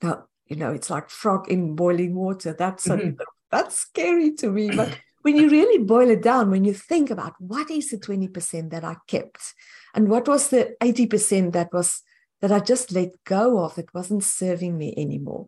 [0.03, 3.21] now you know it's like frog in boiling water that's mm-hmm.
[3.21, 7.11] a, that's scary to me but when you really boil it down when you think
[7.11, 9.55] about what is the 20% that i kept
[9.95, 12.03] and what was the 80% that was
[12.43, 15.47] that I just let go of that wasn't serving me anymore.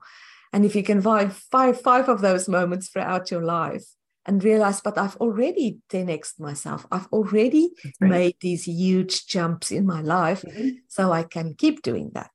[0.53, 3.85] And if you can find five, five of those moments throughout your life
[4.25, 8.09] and realize, but I've already 10x myself, I've already right.
[8.09, 10.43] made these huge jumps in my life.
[10.43, 10.69] Mm-hmm.
[10.89, 12.31] So I can keep doing that.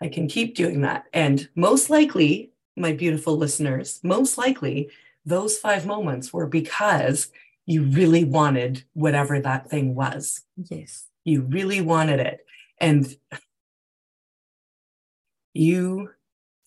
[0.00, 1.06] I can keep doing that.
[1.14, 4.90] And most likely, my beautiful listeners, most likely
[5.24, 7.30] those five moments were because
[7.64, 10.42] you really wanted whatever that thing was.
[10.70, 11.06] Yes.
[11.24, 12.44] You really wanted it.
[12.78, 13.16] And
[15.54, 16.10] you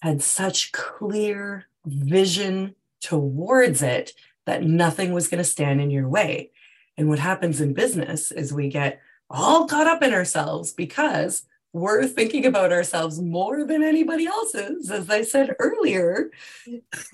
[0.01, 4.13] had such clear vision towards it
[4.45, 6.51] that nothing was going to stand in your way.
[6.97, 12.07] And what happens in business is we get all caught up in ourselves because we're
[12.07, 16.31] thinking about ourselves more than anybody else's, as I said earlier.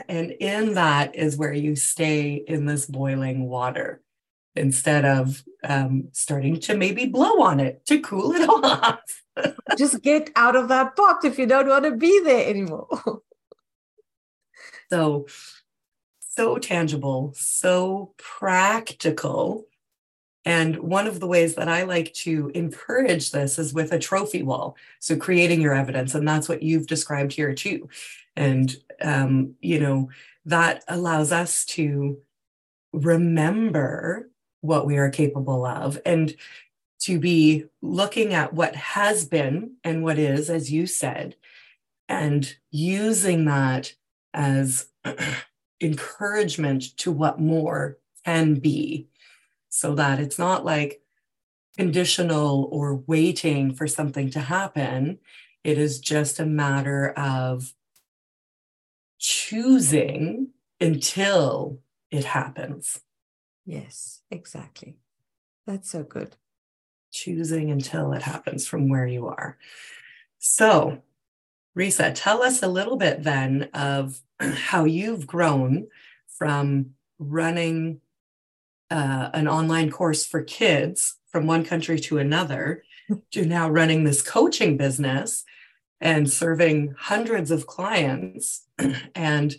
[0.08, 4.02] And in that is where you stay in this boiling water
[4.56, 9.23] instead of um, starting to maybe blow on it to cool it off.
[9.78, 13.22] Just get out of that pot if you don't want to be there anymore.
[14.92, 15.28] so,
[16.20, 19.66] so tangible, so practical.
[20.46, 24.44] And one of the ways that I like to encourage this is with a trophy
[24.44, 24.76] wall.
[25.00, 27.88] So creating your evidence, and that's what you've described here too.
[28.36, 30.10] And um, you know
[30.46, 32.18] that allows us to
[32.92, 34.30] remember
[34.62, 36.36] what we are capable of and
[37.04, 41.36] to be looking at what has been and what is, as you said,
[42.08, 43.94] and using that
[44.34, 44.88] as
[45.82, 49.10] encouragement to what more can be
[49.68, 51.02] so that it's not like
[51.78, 55.20] conditional or waiting for something to happen.
[55.66, 57.74] It is just a matter of
[59.20, 61.80] choosing until
[62.12, 63.02] it happens.
[63.66, 64.98] Yes, exactly.
[65.66, 66.38] That's so good.
[67.14, 69.58] Choosing until it happens from where you are.
[70.40, 71.04] So,
[71.78, 75.88] Risa, tell us a little bit then of how you've grown
[76.28, 78.02] from running
[78.90, 82.84] uh, an online course for kids from one country to another
[83.32, 85.46] to now running this coaching business
[86.02, 88.68] and serving hundreds of clients
[89.16, 89.56] and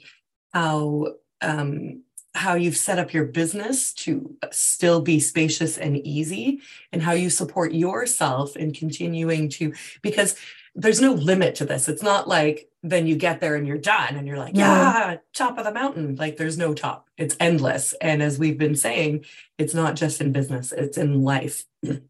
[0.53, 1.07] how
[1.41, 2.03] um,
[2.35, 6.61] how you've set up your business to still be spacious and easy
[6.93, 10.37] and how you support yourself in continuing to because
[10.75, 11.89] there's no limit to this.
[11.89, 15.59] It's not like then you get there and you're done and you're like yeah top
[15.59, 16.17] of the mountain.
[16.17, 17.09] Like there's no top.
[17.17, 17.95] It's endless.
[18.01, 19.25] And as we've been saying
[19.57, 21.65] it's not just in business it's in life.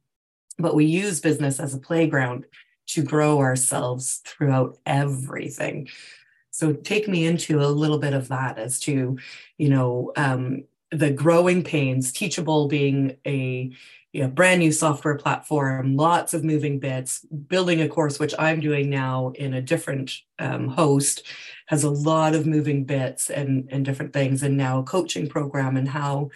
[0.57, 2.47] But we use business as a playground
[2.87, 5.89] to grow ourselves throughout everything
[6.55, 9.19] so take me into a little bit of that as to,
[9.59, 10.63] you know, um,
[10.93, 13.73] the growing pains, Teachable being a
[14.13, 18.61] you know, brand new software platform, lots of moving bits, building a course, which I'm
[18.61, 21.25] doing now in a different um, host,
[21.67, 25.77] has a lot of moving bits and, and different things, and now a coaching program
[25.77, 26.31] and how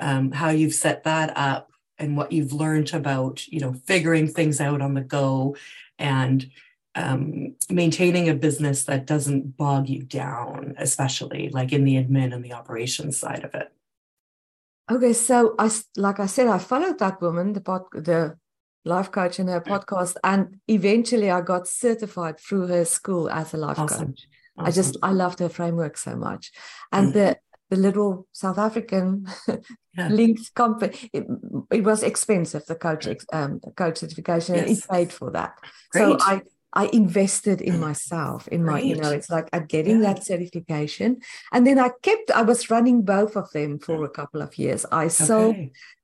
[0.00, 4.60] um, how you've set that up and what you've learned about, you know, figuring things
[4.60, 5.54] out on the go
[6.00, 6.50] and
[6.94, 12.44] um, maintaining a business that doesn't bog you down, especially like in the admin and
[12.44, 13.72] the operations side of it.
[14.90, 18.36] Okay, so I like I said, I followed that woman, the pod, the
[18.84, 23.56] life coach in her podcast, and eventually I got certified through her school as a
[23.56, 24.08] life awesome.
[24.08, 24.26] coach.
[24.58, 24.68] Awesome.
[24.68, 26.52] I just I loved her framework so much,
[26.90, 27.18] and mm-hmm.
[27.18, 27.38] the
[27.70, 29.26] the little South African
[29.96, 30.08] yeah.
[30.08, 30.92] linked company.
[31.12, 31.26] It,
[31.70, 34.68] it, was expensive the coach um, coach certification, yes.
[34.68, 35.54] he paid for that.
[35.90, 36.02] Great.
[36.02, 40.14] So I I invested in myself, in my, you know, it's like I'm getting yeah.
[40.14, 41.20] that certification.
[41.52, 44.86] And then I kept, I was running both of them for a couple of years.
[44.90, 45.56] I sold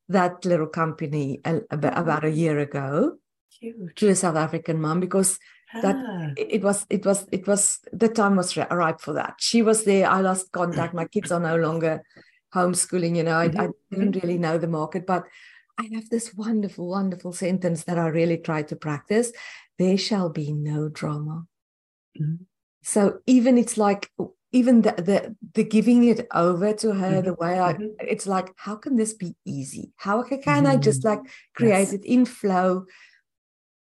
[0.09, 3.17] that little company about a year ago
[3.59, 3.95] Huge.
[3.95, 5.39] to a South African mom because
[5.81, 6.31] that ah.
[6.35, 10.09] it was it was it was the time was ripe for that she was there
[10.09, 12.01] i lost contact my kids are no longer
[12.53, 13.61] homeschooling you know I, mm-hmm.
[13.61, 14.19] I didn't mm-hmm.
[14.19, 15.25] really know the market but
[15.77, 19.31] i have this wonderful wonderful sentence that i really try to practice
[19.79, 21.45] there shall be no drama.
[22.19, 22.43] Mm-hmm.
[22.83, 24.11] So even it's like
[24.51, 27.25] even the, the the giving it over to her mm-hmm.
[27.25, 27.85] the way I mm-hmm.
[27.99, 29.93] it's like how can this be easy?
[29.97, 31.21] How can, can I just mm-hmm.
[31.21, 31.93] like create yes.
[31.93, 32.85] it in flow?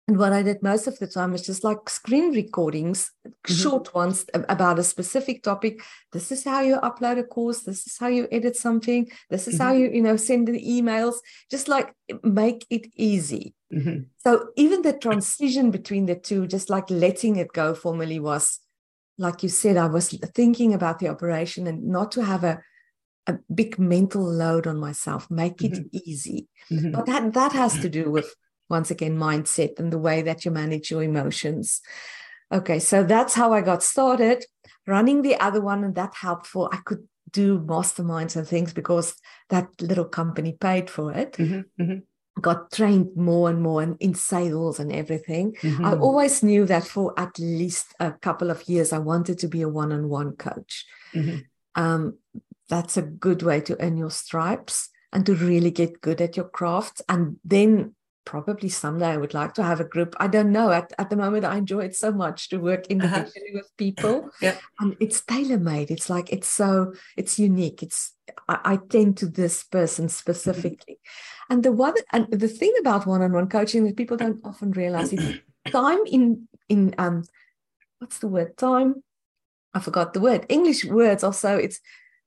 [0.06, 3.54] And what I did most of the time was just like screen recordings, mm-hmm.
[3.54, 5.80] short ones about a specific topic.
[6.12, 7.60] This is how you upload a course.
[7.60, 9.10] This is how you edit something.
[9.30, 9.62] This is mm-hmm.
[9.62, 11.16] how you, you know, send the emails.
[11.50, 13.54] Just like make it easy.
[13.72, 14.02] Mm-hmm.
[14.18, 18.60] So even the transition between the two, just like letting it go formally was,
[19.16, 22.60] like you said, I was thinking about the operation and not to have a
[23.26, 25.96] a big mental load on myself make it mm-hmm.
[26.04, 26.90] easy mm-hmm.
[26.90, 28.34] but that that has to do with
[28.76, 31.80] once again mindset and the way that you manage your emotions
[32.58, 34.44] okay so that's how i got started
[34.86, 39.14] running the other one and that helpful i could do masterminds and things because
[39.48, 41.98] that little company paid for it mm-hmm, mm-hmm.
[42.40, 45.84] got trained more and more in, in sales and everything mm-hmm.
[45.84, 49.62] i always knew that for at least a couple of years i wanted to be
[49.62, 50.84] a one-on-one coach
[51.14, 51.38] mm-hmm.
[51.80, 52.18] um,
[52.68, 56.48] that's a good way to earn your stripes and to really get good at your
[56.48, 60.14] craft and then probably someday I would like to have a group.
[60.18, 60.70] I don't know.
[60.70, 63.60] At, at the moment, I enjoy it so much to work individually uh-huh.
[63.60, 64.30] with people.
[64.40, 64.56] Yeah.
[64.80, 65.90] And it's tailor made.
[65.90, 67.82] It's like, it's so, it's unique.
[67.82, 68.14] It's,
[68.48, 70.94] I, I tend to this person specifically.
[70.94, 71.52] Mm-hmm.
[71.52, 74.72] And the one, and the thing about one on one coaching that people don't often
[74.72, 75.38] realize is
[75.70, 77.24] time in, in, um,
[77.98, 78.56] what's the word?
[78.56, 79.02] Time.
[79.72, 80.46] I forgot the word.
[80.48, 81.80] English words also, it's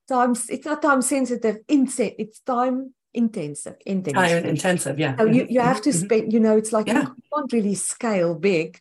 [0.08, 5.59] time, it's not time sensitive, it's time intensive intensive time intensive yeah so you, you
[5.59, 6.05] have to mm-hmm.
[6.05, 7.01] spend you know it's like yeah.
[7.01, 8.80] you can't really scale big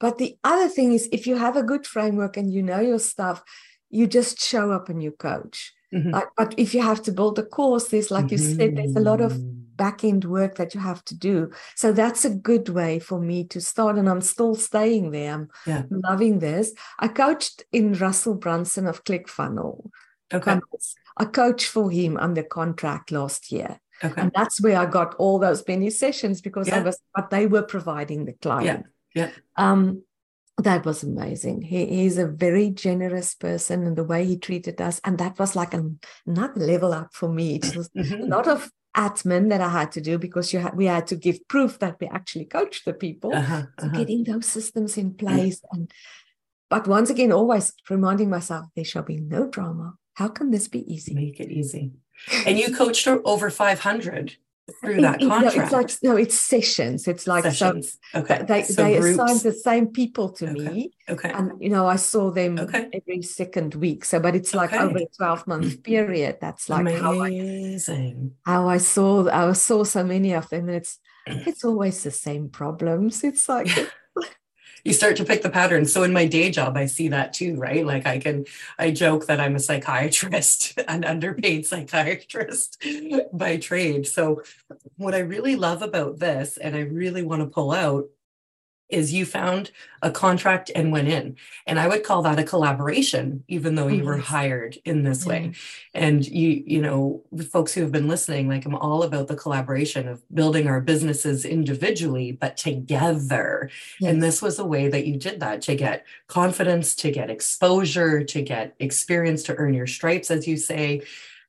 [0.00, 2.98] but the other thing is if you have a good framework and you know your
[2.98, 3.42] stuff
[3.90, 6.10] you just show up and you coach mm-hmm.
[6.10, 9.00] like but if you have to build a course there's like you said there's a
[9.10, 9.38] lot of
[9.76, 11.50] back end work that you have to do.
[11.74, 13.96] So that's a good way for me to start.
[13.96, 15.34] And I'm still staying there.
[15.34, 15.82] I'm yeah.
[15.90, 16.72] loving this.
[16.98, 19.88] I coached in Russell Brunson of ClickFunnels.
[20.32, 20.58] Okay.
[21.16, 23.80] I coached for him under contract last year.
[24.02, 24.20] Okay.
[24.20, 26.78] And that's where I got all those many sessions because Yeah.
[26.78, 28.86] I was, but they were providing the client.
[29.14, 29.30] Yeah.
[29.56, 30.02] Um,
[30.58, 31.62] that was amazing.
[31.62, 35.00] He, he's a very generous person and the way he treated us.
[35.04, 37.56] And that was like an, another level up for me.
[37.56, 38.28] It was a Mhm.
[38.28, 41.46] lot of admin that I had to do because you had, we had to give
[41.48, 43.34] proof that we actually coached the people.
[43.34, 43.96] Uh-huh, So uh-huh.
[43.98, 45.90] getting those systems in place and
[46.70, 49.94] but once again, always reminding myself there shall be no drama.
[50.14, 51.14] How can this be easy?
[51.14, 51.92] Make it easy.
[52.46, 54.36] And you coached o- over 500
[54.80, 55.56] through that it- no, contract.
[55.56, 57.06] it's like no, it's sessions.
[57.06, 57.98] It's like sessions.
[58.14, 58.44] okay.
[58.48, 59.18] they so they groups.
[59.18, 60.54] assigned the same people to Okay.
[60.68, 61.30] me okay.
[61.30, 62.88] and you know i saw them Okay.
[62.94, 64.82] every second week so but it's like Okay.
[64.82, 65.82] over a 12 month mm-hmm.
[65.82, 68.32] period that's like how I, Amazing.
[68.46, 72.48] how I saw i saw so many of them and it's it's always the same
[72.48, 73.68] problems it's like
[74.84, 75.92] you start to pick the patterns.
[75.92, 77.84] So in my day job, I see that too, right?
[77.84, 78.44] Like I can,
[78.78, 82.82] I joke that I'm a psychiatrist, an underpaid psychiatrist
[83.32, 84.06] by trade.
[84.06, 84.42] So
[84.96, 88.04] what I really love about this, and I really want to pull out,
[88.88, 89.70] is you found
[90.02, 91.36] a contract and went in.
[91.66, 95.52] And I would call that a collaboration, even though you were hired in this way.
[95.94, 99.36] And you, you know, the folks who have been listening, like I'm all about the
[99.36, 103.70] collaboration of building our businesses individually, but together.
[104.02, 108.22] And this was a way that you did that to get confidence, to get exposure,
[108.24, 111.02] to get experience, to earn your stripes, as you say.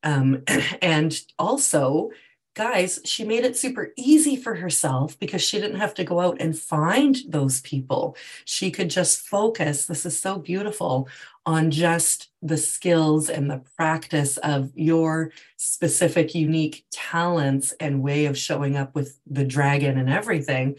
[0.03, 0.43] Um,
[0.81, 2.11] and also,
[2.55, 6.37] guys, she made it super easy for herself because she didn't have to go out
[6.39, 8.15] and find those people.
[8.45, 9.85] She could just focus.
[9.85, 11.09] This is so beautiful
[11.45, 18.37] on just the skills and the practice of your specific, unique talents and way of
[18.37, 20.77] showing up with the dragon and everything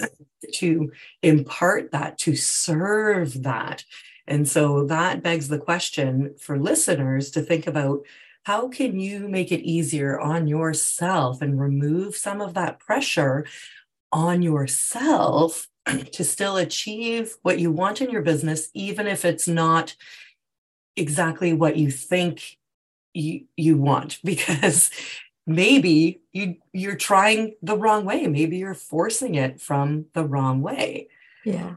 [0.54, 0.90] to
[1.22, 3.84] impart that, to serve that.
[4.26, 8.00] And so that begs the question for listeners to think about
[8.44, 13.46] how can you make it easier on yourself and remove some of that pressure
[14.12, 15.68] on yourself
[16.12, 19.94] to still achieve what you want in your business, even if it's not
[20.96, 22.58] exactly what you think
[23.14, 24.90] you, you want, because
[25.46, 28.26] maybe you you're trying the wrong way.
[28.26, 31.08] Maybe you're forcing it from the wrong way.
[31.44, 31.76] yeah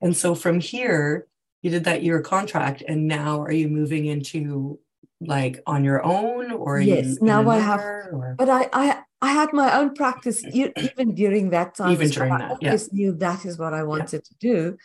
[0.00, 1.26] And so from here,
[1.62, 4.78] you did that year contract, and now are you moving into
[5.20, 9.32] like on your own, or Yes, in now I have- or- but I, I I
[9.32, 11.92] had my own practice even during that time.
[11.92, 12.14] Even well.
[12.14, 12.76] during I that, yeah.
[12.92, 14.76] knew that is what I wanted to do.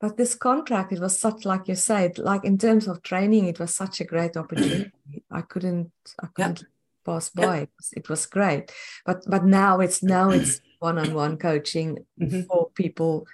[0.00, 3.58] But this contract, it was such, like you said, like in terms of training, it
[3.58, 4.90] was such a great opportunity.
[5.30, 6.28] I couldn't, I Yeah.
[6.34, 6.64] couldn't
[7.04, 7.46] pass Yeah.
[7.46, 7.56] by.
[7.58, 8.72] It was, it was great.
[9.04, 12.46] But but now it's now it's one-on-one coaching Mhm.
[12.46, 13.26] for people.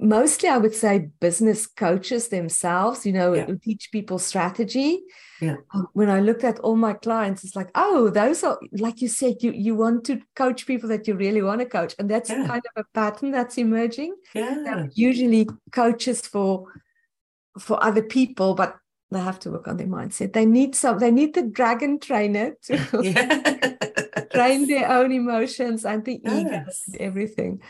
[0.00, 3.04] Mostly, I would say business coaches themselves.
[3.04, 3.46] You know, Yeah.
[3.62, 5.02] teach people strategy
[5.40, 5.56] Yeah.
[5.74, 9.08] um, when I looked at all my clients, it's like, oh, those are like you
[9.08, 12.30] said, you you want to coach people that you really want to coach, and that's
[12.30, 12.46] Yeah.
[12.46, 14.14] kind of a pattern that's emerging.
[14.34, 16.64] yeah, usually coaches for
[17.58, 18.76] for other people, but
[19.10, 20.32] they have to work on their mindset.
[20.32, 20.98] They need some.
[20.98, 22.76] They need the dragon trainer to
[24.32, 27.60] train their own emotions and the ego and everything.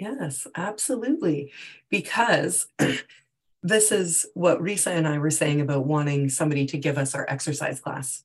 [0.00, 1.52] Yes, absolutely.
[1.90, 2.68] Because
[3.62, 7.26] this is what Risa and I were saying about wanting somebody to give us our
[7.28, 8.24] exercise class,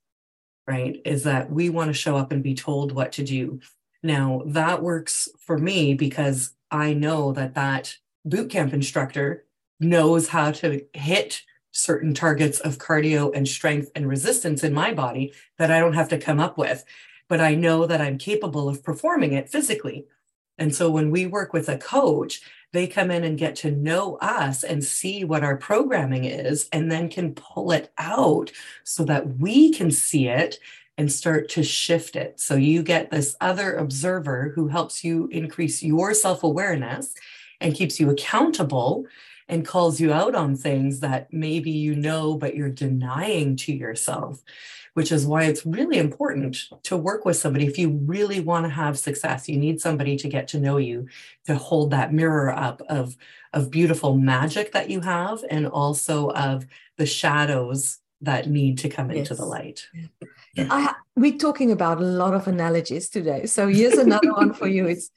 [0.67, 1.01] right?
[1.05, 3.59] Is that we want to show up and be told what to do.
[4.01, 9.45] Now, that works for me because I know that that boot camp instructor
[9.79, 15.33] knows how to hit certain targets of cardio and strength and resistance in my body
[15.57, 16.85] that I don't have to come up with.
[17.27, 20.05] But I know that I'm capable of performing it physically.
[20.57, 22.41] And so when we work with a coach,
[22.73, 26.91] they come in and get to know us and see what our programming is, and
[26.91, 28.51] then can pull it out
[28.83, 30.57] so that we can see it
[30.97, 32.39] and start to shift it.
[32.39, 37.13] So you get this other observer who helps you increase your self awareness
[37.61, 39.05] and keeps you accountable
[39.47, 44.41] and calls you out on things that maybe you know, but you're denying to yourself
[44.93, 47.65] which is why it's really important to work with somebody.
[47.65, 51.07] If you really want to have success, you need somebody to get to know you,
[51.45, 53.17] to hold that mirror up of,
[53.53, 56.65] of beautiful magic that you have, and also of
[56.97, 59.87] the shadows that need to come into the light.
[60.57, 63.45] I we're talking about a lot of analogies today.
[63.45, 64.87] So here's another one for you.
[64.87, 65.11] It's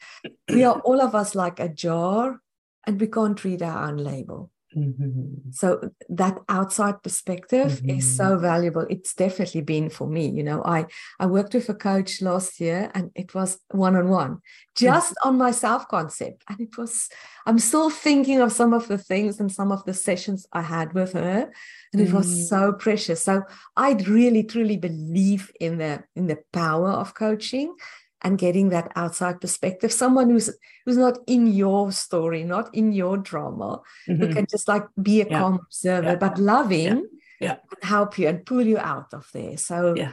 [0.48, 2.40] we are all of us like a jar,
[2.86, 4.50] and we can't read our own label.
[4.76, 5.50] Mm-hmm.
[5.52, 7.98] So that outside perspective mm-hmm.
[7.98, 8.86] is so valuable.
[8.90, 10.28] It's definitely been for me.
[10.28, 10.86] You know, I
[11.18, 14.42] I worked with a coach last year and it was one on one,
[14.74, 15.28] just mm-hmm.
[15.28, 16.44] on my self concept.
[16.48, 17.08] And it was,
[17.46, 20.92] I'm still thinking of some of the things and some of the sessions I had
[20.92, 21.50] with her.
[21.92, 23.22] And it was so precious.
[23.22, 23.42] So
[23.76, 27.74] I really truly believe in the in the power of coaching
[28.22, 30.50] and getting that outside perspective someone who's
[30.84, 34.20] who's not in your story not in your drama mm-hmm.
[34.20, 35.38] who can just like be a yeah.
[35.38, 36.16] calm observer yeah.
[36.16, 37.06] but loving
[37.40, 37.56] yeah.
[37.82, 40.12] help you and pull you out of there so yeah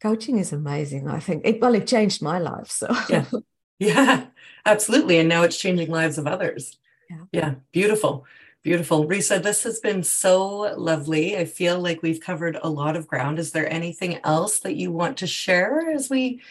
[0.00, 3.24] coaching is amazing i think it well it changed my life so yeah
[3.78, 4.26] yeah
[4.66, 6.78] absolutely and now it's changing lives of others
[7.08, 8.26] yeah yeah beautiful
[8.62, 9.08] Beautiful.
[9.08, 11.36] Risa, this has been so lovely.
[11.36, 13.40] I feel like we've covered a lot of ground.
[13.40, 16.42] Is there anything else that you want to share as we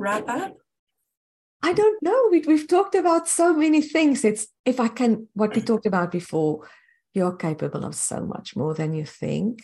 [0.00, 0.56] wrap up?
[1.62, 2.28] I don't know.
[2.30, 4.24] We, we've talked about so many things.
[4.24, 6.66] It's if I can, what we talked about before,
[7.12, 9.62] you're capable of so much more than you think.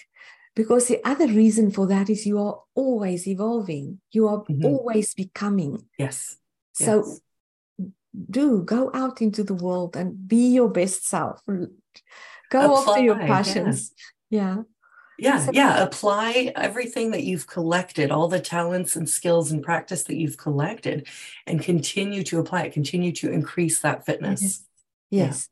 [0.55, 4.65] Because the other reason for that is you are always evolving, you are mm-hmm.
[4.65, 5.85] always becoming.
[5.99, 6.37] Yes.
[6.73, 7.05] So
[7.79, 7.91] yes.
[8.31, 11.43] do go out into the world and be your best self.
[11.47, 13.93] Go Apply, after your passions.
[14.31, 14.57] yeah.
[14.57, 14.63] yeah
[15.19, 20.17] yeah yeah apply everything that you've collected all the talents and skills and practice that
[20.17, 21.07] you've collected
[21.47, 24.13] and continue to apply it continue to increase that mm-hmm.
[24.13, 24.65] fitness yes,
[25.11, 25.49] yes.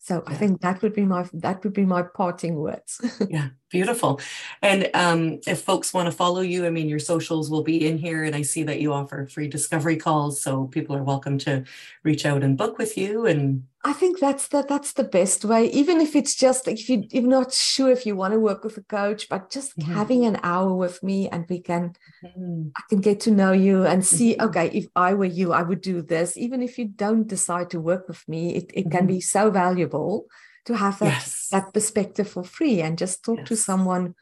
[0.00, 0.32] So yeah.
[0.32, 3.00] I think that would be my that would be my parting words.
[3.28, 4.20] yeah, beautiful.
[4.62, 7.96] And um, if folks want to follow you, I mean, your socials will be in
[7.96, 11.64] here, and I see that you offer free discovery calls, so people are welcome to
[12.02, 13.26] reach out and book with you.
[13.26, 15.66] And I think that's the that's the best way.
[15.66, 18.76] Even if it's just if you you're not sure if you want to work with
[18.76, 19.92] a coach, but just mm-hmm.
[19.92, 22.68] having an hour with me, and we can mm-hmm.
[22.76, 24.34] I can get to know you and see.
[24.34, 24.46] Mm-hmm.
[24.48, 26.36] Okay, if I were you, I would do this.
[26.36, 29.38] Even if you don't decide to work with me, it it can be mm-hmm.
[29.38, 30.26] so valuable
[30.66, 31.48] to have that, yes.
[31.50, 33.48] that perspective for free and just talk yes.
[33.48, 34.14] to someone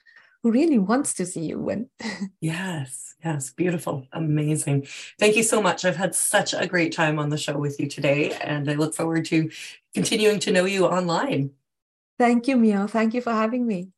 [0.42, 1.88] who really wants to see you win.
[2.40, 4.86] yes, yes, beautiful, amazing.
[5.18, 5.84] Thank you so much.
[5.84, 8.94] I've had such a great time on the show with you today, and I look
[8.94, 9.50] forward to
[9.94, 11.50] continuing to know you online.
[12.18, 12.86] Thank you, Mia.
[12.88, 13.90] Thank you for having me.